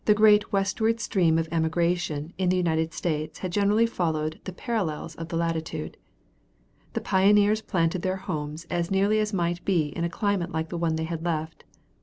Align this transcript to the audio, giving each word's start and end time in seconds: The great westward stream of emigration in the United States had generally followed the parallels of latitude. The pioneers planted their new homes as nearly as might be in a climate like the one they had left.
The 0.05 0.15
great 0.15 0.51
westward 0.51 0.99
stream 0.99 1.37
of 1.37 1.47
emigration 1.51 2.33
in 2.39 2.49
the 2.49 2.57
United 2.57 2.91
States 2.91 3.37
had 3.45 3.51
generally 3.51 3.85
followed 3.85 4.39
the 4.45 4.51
parallels 4.51 5.13
of 5.13 5.31
latitude. 5.31 5.95
The 6.93 7.01
pioneers 7.01 7.61
planted 7.61 8.01
their 8.01 8.15
new 8.17 8.23
homes 8.23 8.65
as 8.71 8.89
nearly 8.89 9.19
as 9.19 9.31
might 9.31 9.63
be 9.63 9.89
in 9.95 10.03
a 10.03 10.09
climate 10.09 10.49
like 10.51 10.69
the 10.69 10.77
one 10.79 10.95
they 10.95 11.03
had 11.03 11.23
left. 11.23 11.65